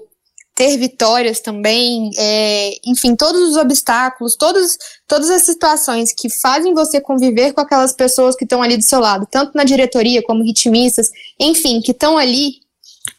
[0.61, 7.01] ter vitórias também, é, enfim, todos os obstáculos, todos, todas as situações que fazem você
[7.01, 11.09] conviver com aquelas pessoas que estão ali do seu lado, tanto na diretoria como ritmistas,
[11.39, 12.57] enfim, que estão ali,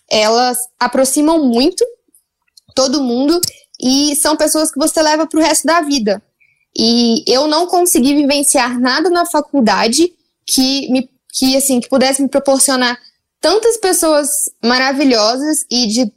[0.09, 1.85] elas aproximam muito
[2.77, 3.41] todo mundo
[3.81, 6.23] e são pessoas que você leva para o resto da vida.
[6.79, 10.13] E eu não consegui vivenciar nada na faculdade
[10.47, 12.97] que me que assim que pudesse me proporcionar
[13.41, 14.29] tantas pessoas
[14.63, 16.13] maravilhosas e de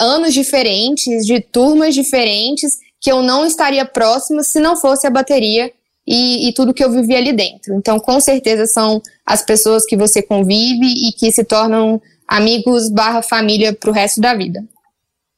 [0.00, 5.70] anos diferentes, de turmas diferentes, que eu não estaria próxima se não fosse a bateria
[6.06, 7.74] e, e, tudo que eu vivi ali dentro.
[7.74, 13.22] Então, com certeza, são as pessoas que você convive e que se tornam amigos barra
[13.22, 14.64] família para o resto da vida.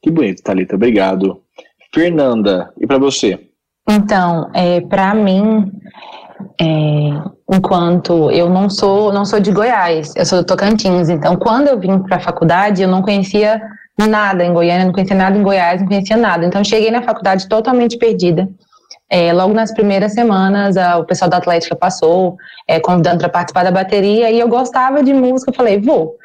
[0.01, 0.75] Que bonito, Thalita.
[0.75, 1.41] Obrigado.
[1.93, 3.39] Fernanda, e para você?
[3.89, 5.71] Então, é, para mim,
[6.61, 6.65] é,
[7.51, 11.79] enquanto eu não sou não sou de Goiás, eu sou do Tocantins, então quando eu
[11.79, 13.59] vim para a faculdade eu não conhecia
[14.07, 16.45] nada em Goiânia, não conhecia nada em Goiás, não conhecia nada.
[16.45, 18.47] Então, cheguei na faculdade totalmente perdida.
[19.09, 23.63] É, logo nas primeiras semanas, a, o pessoal da Atlética passou, é, convidando para participar
[23.63, 26.15] da bateria, e eu gostava de música, eu falei, vou.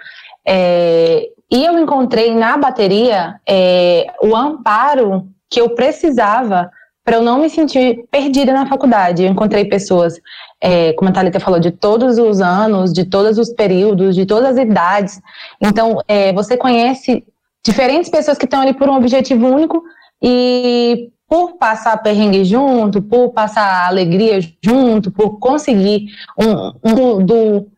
[0.46, 6.70] É, e eu encontrei na bateria é, o amparo que eu precisava
[7.04, 9.24] para eu não me sentir perdida na faculdade.
[9.24, 10.18] Eu encontrei pessoas,
[10.60, 14.56] é, como a Thalita falou, de todos os anos, de todos os períodos, de todas
[14.56, 15.20] as idades.
[15.60, 17.22] Então, é, você conhece
[17.64, 19.83] diferentes pessoas que estão ali por um objetivo único
[20.22, 26.07] e por passar perrengue junto, por passar alegria junto, por conseguir
[26.38, 27.68] um, um do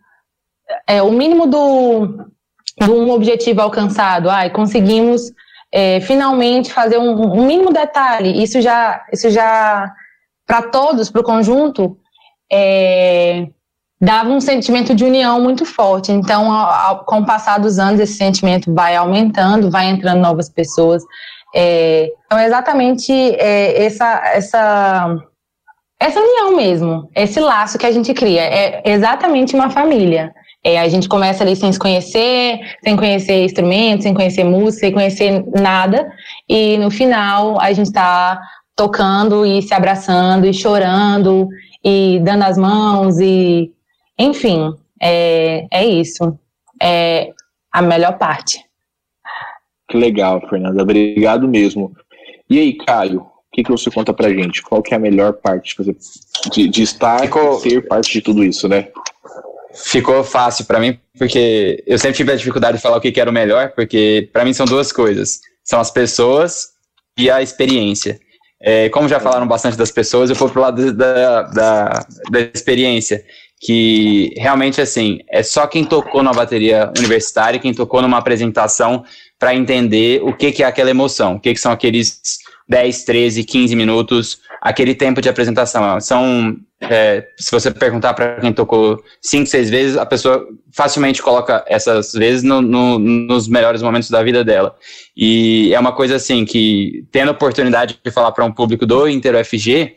[0.86, 2.26] é, o mínimo do,
[2.78, 5.32] do um objetivo alcançado, ai, conseguimos
[5.70, 9.92] é, finalmente fazer um, um, mínimo detalhe, isso já, isso já
[10.46, 11.98] para todos, para o conjunto,
[12.50, 13.48] é,
[14.00, 16.12] dava um sentimento de união muito forte.
[16.12, 20.48] Então, ao, ao, com o passar dos anos, esse sentimento vai aumentando, vai entrando novas
[20.48, 21.02] pessoas.
[21.54, 25.16] É, então, é exatamente é, essa, essa,
[25.98, 28.42] essa união mesmo, esse laço que a gente cria.
[28.42, 30.32] É exatamente uma família.
[30.62, 34.92] É, a gente começa ali sem se conhecer, sem conhecer instrumentos, sem conhecer música, sem
[34.92, 36.10] conhecer nada,
[36.48, 38.40] e no final a gente está
[38.74, 41.48] tocando e se abraçando e chorando
[41.84, 43.70] e dando as mãos e
[44.18, 46.38] enfim, é, é isso.
[46.80, 47.32] É
[47.72, 48.64] a melhor parte.
[49.88, 50.82] Que legal, Fernanda.
[50.82, 51.94] Obrigado mesmo.
[52.48, 54.62] E aí, Caio, o que, que você conta pra gente?
[54.62, 55.96] Qual que é a melhor parte de,
[56.50, 57.58] de, de estar Ficou...
[57.60, 58.88] ser parte de tudo isso, né?
[59.74, 63.20] Ficou fácil para mim, porque eu sempre tive a dificuldade de falar o que, que
[63.20, 65.40] era o melhor, porque para mim são duas coisas.
[65.62, 66.70] São as pessoas
[67.18, 68.18] e a experiência.
[68.60, 73.22] É, como já falaram bastante das pessoas, eu vou pro lado da, da, da experiência
[73.60, 79.04] que realmente assim é só quem tocou na bateria universitária, quem tocou numa apresentação
[79.38, 82.20] para entender o que, que é aquela emoção, o que, que são aqueles
[82.68, 86.00] 10, 13, 15 minutos, aquele tempo de apresentação.
[86.00, 91.64] São, é, se você perguntar para quem tocou 5, 6 vezes, a pessoa facilmente coloca
[91.68, 94.74] essas vezes no, no, nos melhores momentos da vida dela.
[95.16, 99.08] E é uma coisa assim que, tendo a oportunidade de falar para um público do
[99.08, 99.94] Inter UFG,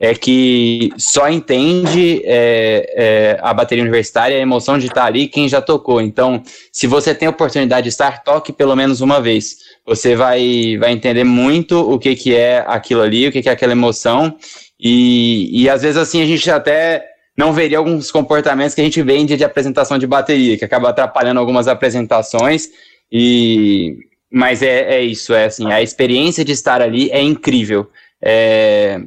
[0.00, 5.48] é que só entende é, é, a bateria universitária, a emoção de estar ali, quem
[5.48, 6.00] já tocou.
[6.00, 9.56] Então, se você tem a oportunidade de estar, toque pelo menos uma vez.
[9.84, 13.52] Você vai, vai entender muito o que, que é aquilo ali, o que, que é
[13.52, 14.36] aquela emoção.
[14.78, 17.04] E, e às vezes assim a gente até
[17.36, 21.40] não veria alguns comportamentos que a gente dia de apresentação de bateria, que acaba atrapalhando
[21.40, 22.68] algumas apresentações.
[23.10, 23.96] E
[24.30, 27.90] mas é, é isso, é assim, a experiência de estar ali é incrível.
[28.20, 29.00] É,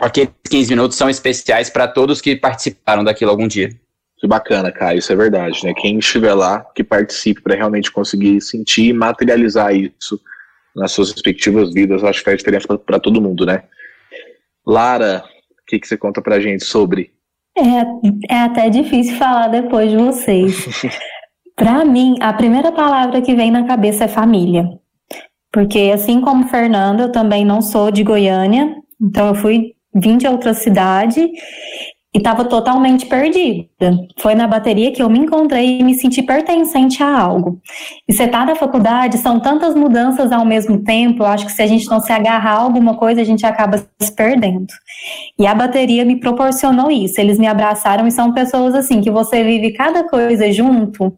[0.00, 3.70] aqueles 15 minutos são especiais para todos que participaram daquilo algum dia.
[4.18, 5.74] Que bacana, Caio, isso é verdade, né?
[5.74, 10.20] Quem estiver lá, que participe para realmente conseguir sentir e materializar isso
[10.74, 13.64] nas suas respectivas vidas, acho que faz diferença para todo mundo, né?
[14.66, 17.12] Lara, o que, que você conta pra gente sobre?
[17.56, 20.66] É, é até difícil falar depois de vocês.
[21.54, 24.64] para mim, a primeira palavra que vem na cabeça é família.
[25.52, 30.26] Porque assim como Fernanda, eu também não sou de Goiânia, então eu fui vim de
[30.26, 31.20] outra cidade
[32.14, 33.98] e estava totalmente perdida.
[34.18, 37.60] Foi na bateria que eu me encontrei e me senti pertencente a algo.
[38.08, 41.60] E você tá na faculdade, são tantas mudanças ao mesmo tempo, eu acho que se
[41.60, 44.72] a gente não se agarrar a alguma coisa, a gente acaba se perdendo.
[45.36, 47.20] E a bateria me proporcionou isso.
[47.20, 51.12] Eles me abraçaram e são pessoas assim, que você vive cada coisa junto,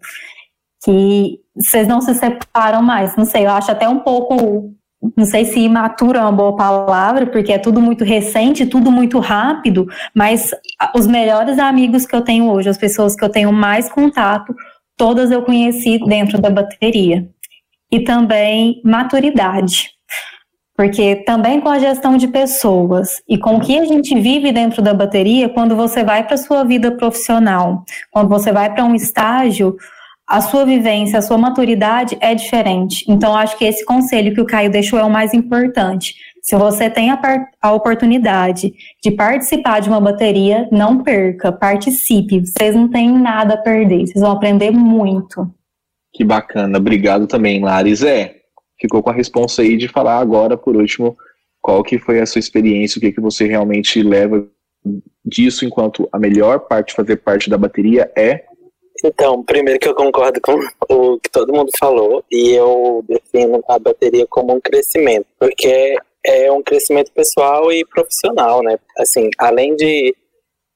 [0.82, 3.14] que vocês não se separam mais.
[3.16, 4.74] Não sei, eu acho até um pouco
[5.16, 9.18] não sei se imaturo é uma boa palavra, porque é tudo muito recente, tudo muito
[9.18, 10.50] rápido, mas
[10.94, 14.54] os melhores amigos que eu tenho hoje, as pessoas que eu tenho mais contato,
[14.96, 17.28] todas eu conheci dentro da bateria.
[17.90, 19.90] E também maturidade.
[20.76, 24.82] Porque também com a gestão de pessoas e com o que a gente vive dentro
[24.82, 28.94] da bateria, quando você vai para a sua vida profissional, quando você vai para um
[28.94, 29.76] estágio,
[30.26, 33.04] a sua vivência, a sua maturidade é diferente.
[33.08, 36.16] Então, acho que esse conselho que o Caio deixou é o mais importante.
[36.42, 37.20] Se você tem a,
[37.60, 42.44] a, oportunidade de participar de uma bateria, não perca, participe.
[42.44, 45.48] Vocês não têm nada a perder, vocês vão aprender muito.
[46.12, 48.02] Que bacana, obrigado também, Laris.
[48.02, 48.36] É,
[48.80, 51.16] ficou com a responsa aí de falar agora, por último,
[51.60, 54.46] qual que foi a sua experiência, o que, que você realmente leva
[55.24, 58.44] disso enquanto a melhor parte de fazer parte da bateria é
[59.06, 60.58] então, primeiro que eu concordo com
[60.90, 66.50] o que todo mundo falou, e eu defino a bateria como um crescimento, porque é
[66.50, 68.78] um crescimento pessoal e profissional, né?
[68.98, 70.14] Assim, além de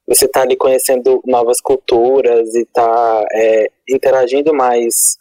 [0.07, 5.16] você estar tá ali conhecendo novas culturas e estar tá, é, interagindo mais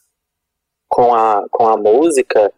[0.87, 2.53] com a, com a música,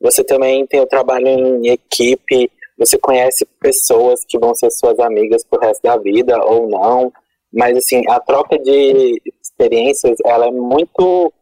[0.00, 5.44] você também tem o trabalho em equipe, você conhece pessoas que vão ser suas amigas
[5.44, 7.12] pro resto da vida ou não,
[7.52, 9.22] mas assim, a troca de
[9.54, 11.32] experiências, ela é muito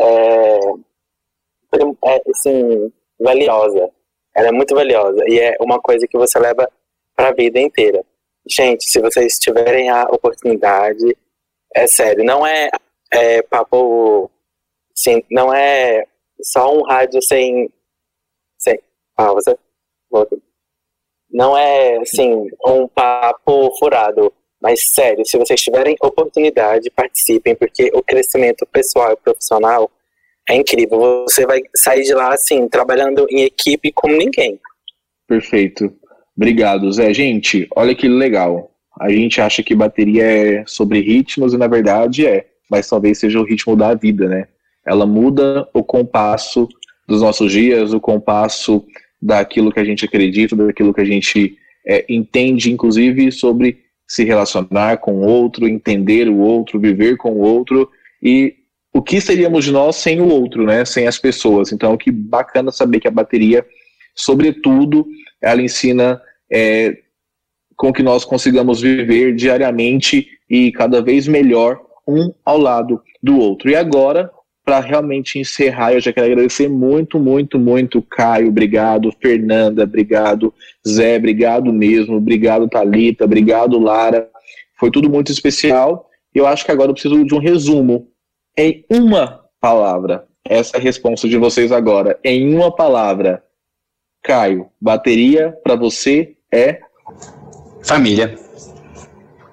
[0.00, 0.58] é,
[2.04, 3.90] é, assim, valiosa.
[4.34, 6.70] Ela é muito valiosa e é uma coisa que você leva
[7.16, 8.04] para a vida inteira.
[8.48, 11.16] Gente, se vocês tiverem a oportunidade,
[11.74, 12.70] é sério, não é,
[13.12, 14.30] é papo,
[14.94, 16.06] sim, não é
[16.40, 17.68] só um rádio sem,
[18.58, 18.78] sem
[19.18, 19.56] você
[21.30, 28.02] não é assim um papo furado mas sério, se vocês tiverem oportunidade, participem, porque o
[28.02, 29.90] crescimento pessoal e profissional
[30.48, 31.24] é incrível.
[31.28, 34.58] Você vai sair de lá assim, trabalhando em equipe como ninguém.
[35.26, 35.92] Perfeito.
[36.36, 37.12] Obrigado, Zé.
[37.12, 38.70] Gente, olha que legal.
[39.00, 43.38] A gente acha que bateria é sobre ritmos e na verdade é, mas talvez seja
[43.38, 44.48] o ritmo da vida, né?
[44.84, 46.66] Ela muda o compasso
[47.06, 48.84] dos nossos dias, o compasso
[49.20, 51.56] daquilo que a gente acredita, daquilo que a gente
[51.86, 53.78] é, entende, inclusive sobre
[54.08, 57.90] se relacionar com o outro, entender o outro, viver com o outro
[58.22, 58.54] e
[58.92, 60.84] o que seríamos nós sem o outro, né?
[60.84, 61.70] Sem as pessoas.
[61.70, 63.64] Então, que bacana saber que a bateria,
[64.14, 65.06] sobretudo,
[65.42, 66.96] ela ensina é,
[67.76, 73.68] com que nós consigamos viver diariamente e cada vez melhor um ao lado do outro.
[73.68, 74.30] E agora,
[74.68, 80.52] para realmente encerrar, eu já quero agradecer muito, muito, muito, Caio, obrigado, Fernanda, obrigado,
[80.86, 84.28] Zé, obrigado mesmo, obrigado, Talita, obrigado, Lara.
[84.78, 86.10] Foi tudo muito especial.
[86.34, 88.08] Eu acho que agora eu preciso de um resumo
[88.58, 90.26] em uma palavra.
[90.44, 92.18] Essa é a resposta de vocês agora.
[92.22, 93.42] Em uma palavra.
[94.22, 96.80] Caio, bateria para você é
[97.82, 98.34] família.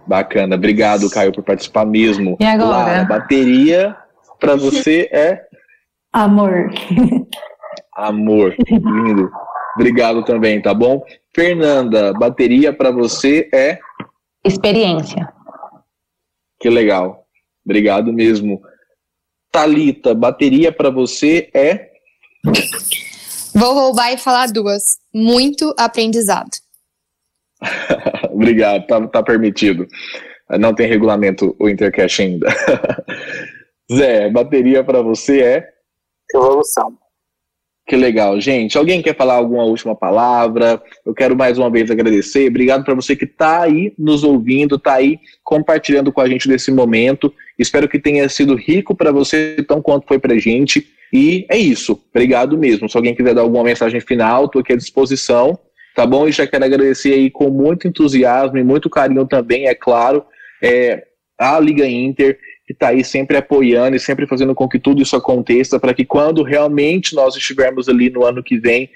[0.06, 2.36] Bacana, obrigado, Caio, por participar mesmo.
[2.38, 2.70] E agora?
[2.70, 3.96] Lara, bateria
[4.40, 5.42] para você é?
[6.12, 6.72] Amor.
[7.96, 9.30] Amor, lindo.
[9.76, 11.04] Obrigado também, tá bom?
[11.34, 13.80] Fernanda, bateria para você é?
[14.44, 15.28] Experiência.
[16.60, 17.26] Que legal.
[17.66, 18.62] Obrigado mesmo.
[19.52, 21.90] Talita, bateria para você é?
[23.54, 25.00] Vou roubar e falar duas.
[25.14, 26.52] Muito aprendizado.
[28.32, 29.88] Obrigado, tá, tá permitido.
[30.60, 32.48] Não tem regulamento o Intercash ainda.
[33.92, 35.70] Zé, bateria para você é?
[36.34, 36.98] Evolução.
[37.88, 38.78] Que legal, gente.
[38.78, 40.82] Alguém quer falar alguma última palavra?
[41.06, 42.48] Eu quero mais uma vez agradecer.
[42.48, 46.72] Obrigado para você que está aí nos ouvindo, está aí compartilhando com a gente nesse
[46.72, 47.32] momento.
[47.60, 50.88] Espero que tenha sido rico para você, tão quanto foi para gente.
[51.14, 52.02] E é isso.
[52.10, 52.90] Obrigado mesmo.
[52.90, 55.60] Se alguém quiser dar alguma mensagem final, estou aqui à disposição.
[55.96, 56.28] Tá bom?
[56.28, 60.26] E já quero agradecer aí com muito entusiasmo e muito carinho também, é claro,
[60.62, 61.06] é,
[61.40, 65.16] a Liga Inter que está aí sempre apoiando e sempre fazendo com que tudo isso
[65.16, 68.90] aconteça, para que quando realmente nós estivermos ali no ano que vem,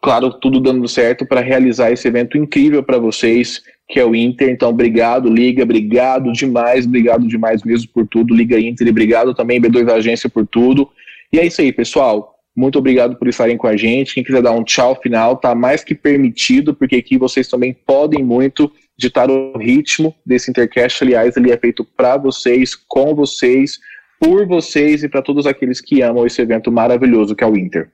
[0.00, 4.48] claro, tudo dando certo para realizar esse evento incrível para vocês, que é o Inter.
[4.48, 9.60] Então, obrigado, Liga, obrigado demais, obrigado demais mesmo por tudo, Liga Inter, e obrigado também,
[9.60, 10.88] B2 Agência, por tudo.
[11.32, 12.39] E é isso aí, pessoal.
[12.56, 14.14] Muito obrigado por estarem com a gente.
[14.14, 18.24] Quem quiser dar um tchau final, tá mais que permitido, porque aqui vocês também podem
[18.24, 21.02] muito ditar o ritmo desse Intercast.
[21.02, 23.78] Aliás, ele é feito para vocês, com vocês,
[24.20, 27.90] por vocês e para todos aqueles que amam esse evento maravilhoso que é o Inter.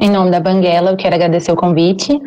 [0.00, 2.20] Em nome da Banguela, eu quero agradecer o convite.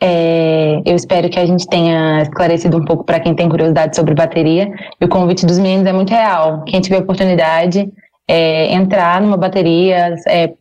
[0.00, 4.14] É, eu espero que a gente tenha esclarecido um pouco para quem tem curiosidade sobre
[4.14, 4.72] bateria.
[5.00, 6.62] E o convite dos meninos é muito real.
[6.64, 7.90] Quem tiver oportunidade,
[8.28, 10.54] é, entrar numa bateria, é,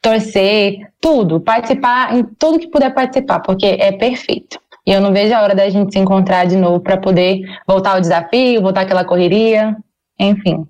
[0.00, 4.60] torcer, tudo, participar em tudo que puder participar, porque é perfeito.
[4.86, 7.94] E eu não vejo a hora da gente se encontrar de novo para poder voltar
[7.94, 9.76] ao desafio, voltar aquela correria,
[10.18, 10.66] enfim.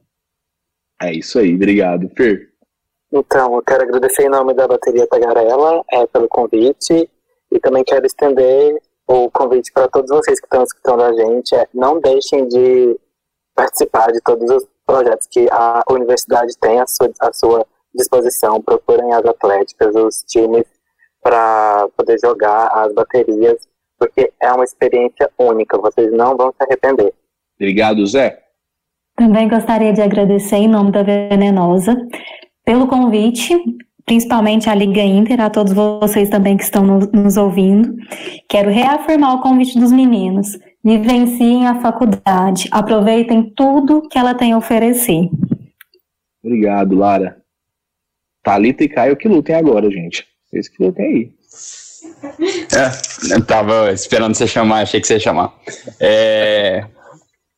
[1.01, 2.09] É isso aí, obrigado.
[2.17, 2.49] Fer.
[3.13, 7.09] Então, eu quero agradecer em nome da Bateria Tagarela é, pelo convite
[7.53, 11.55] e também quero estender o convite para todos vocês que estão escutando a gente.
[11.55, 12.99] É, não deixem de
[13.55, 18.63] participar de todos os projetos que a universidade tem à sua, à sua disposição.
[18.63, 20.65] Procurem as atléticas, os times,
[21.23, 23.69] para poder jogar as baterias
[23.99, 27.13] porque é uma experiência única, vocês não vão se arrepender.
[27.57, 28.39] Obrigado, Zé.
[29.17, 31.97] Também gostaria de agradecer em nome da Venenosa
[32.65, 33.53] pelo convite,
[34.07, 37.97] principalmente à Liga Inter, a todos vocês também que estão nos ouvindo.
[38.49, 40.57] Quero reafirmar o convite dos meninos.
[40.85, 45.29] Vivenciem a faculdade, aproveitem tudo que ela tem a oferecer.
[46.43, 47.39] Obrigado, Lara.
[48.43, 50.27] Thalita e Caio que lutem agora, gente.
[50.47, 51.39] Vocês que lutem aí.
[52.75, 55.53] É, eu tava esperando você chamar, achei que você ia chamar.
[56.01, 56.85] É,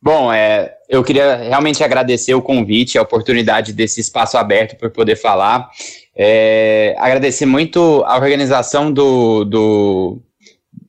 [0.02, 5.16] bom, é, eu queria realmente agradecer o convite, a oportunidade desse espaço aberto para poder
[5.16, 5.70] falar.
[6.16, 10.18] É, agradecer muito a organização do, do,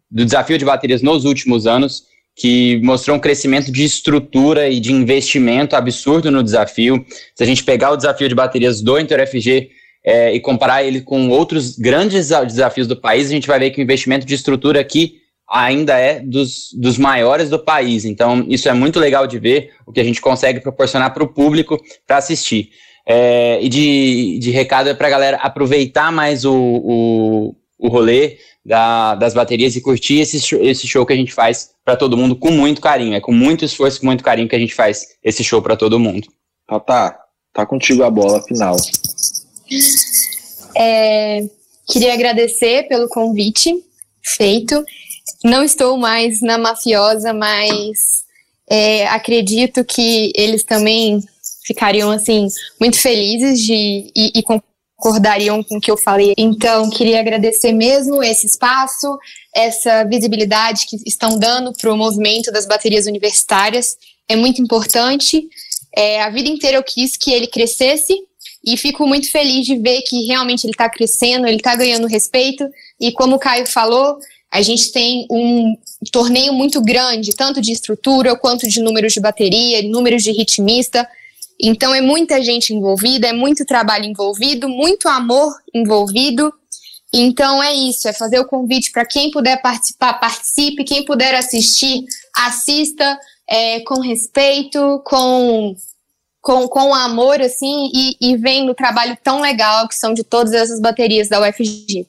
[0.10, 2.06] do desafio de baterias nos últimos anos,
[2.36, 7.06] que mostrou um crescimento de estrutura e de investimento absurdo no desafio.
[7.36, 9.70] Se a gente pegar o desafio de baterias do InterFG,
[10.04, 13.80] é, e comparar ele com outros grandes desafios do país, a gente vai ver que
[13.80, 18.06] o investimento de estrutura aqui ainda é dos, dos maiores do país.
[18.06, 21.28] Então, isso é muito legal de ver, o que a gente consegue proporcionar para o
[21.28, 21.78] público
[22.08, 22.70] para assistir.
[23.06, 28.38] É, e de, de recado é para a galera aproveitar mais o, o, o rolê
[28.64, 32.36] da, das baterias e curtir esse, esse show que a gente faz para todo mundo
[32.36, 33.16] com muito carinho.
[33.16, 36.00] É com muito esforço, com muito carinho que a gente faz esse show para todo
[36.00, 36.28] mundo.
[36.86, 37.20] Tá,
[37.52, 38.78] tá contigo a bola final.
[40.78, 41.42] É,
[41.88, 43.74] queria agradecer pelo convite
[44.24, 44.86] feito.
[45.44, 48.24] Não estou mais na mafiosa, mas
[48.70, 51.20] é, acredito que eles também
[51.66, 52.48] ficariam assim
[52.80, 54.44] muito felizes de e, e
[55.02, 56.34] concordariam com o que eu falei.
[56.38, 59.18] Então, queria agradecer mesmo esse espaço,
[59.54, 63.97] essa visibilidade que estão dando para o movimento das baterias universitárias.
[64.30, 65.49] É muito importante.
[65.95, 68.14] É, a vida inteira eu quis que ele crescesse
[68.64, 72.64] e fico muito feliz de ver que realmente ele está crescendo, ele está ganhando respeito.
[72.99, 74.20] E como o Caio falou,
[74.54, 75.78] A gente tem um
[76.12, 81.08] torneio muito grande, tanto de estrutura quanto de números de bateria, números de ritmista.
[81.62, 86.51] Então é muita gente envolvida, é muito trabalho envolvido, muito amor envolvido.
[87.14, 92.03] Então é isso, é fazer o convite para quem puder participar, participe, quem puder assistir,
[92.36, 95.76] assista é, com respeito, com,
[96.41, 100.53] com, com amor, assim, e, e vendo o trabalho tão legal que são de todas
[100.53, 102.07] essas baterias da UFG.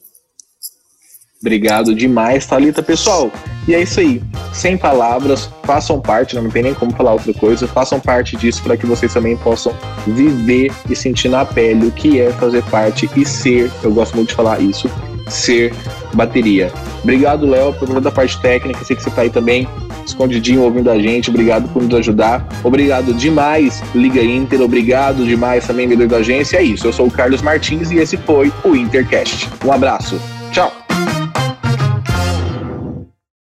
[1.43, 2.82] Obrigado demais, Thalita.
[2.82, 3.30] Pessoal,
[3.66, 4.22] e é isso aí.
[4.53, 8.76] Sem palavras, façam parte, não tem nem como falar outra coisa, façam parte disso para
[8.76, 9.74] que vocês também possam
[10.07, 14.28] viver e sentir na pele o que é fazer parte e ser, eu gosto muito
[14.28, 14.88] de falar isso,
[15.28, 15.74] ser
[16.14, 16.72] bateria.
[17.03, 18.84] Obrigado, Léo, por toda a parte técnica.
[18.84, 19.66] Sei que você está aí também
[20.07, 21.30] escondidinho ouvindo a gente.
[21.30, 22.47] Obrigado por nos ajudar.
[22.62, 24.61] Obrigado demais, Liga Inter.
[24.61, 26.59] Obrigado demais também, vendedor da agência.
[26.59, 26.86] É isso.
[26.86, 29.49] Eu sou o Carlos Martins e esse foi o Intercast.
[29.64, 30.20] Um abraço.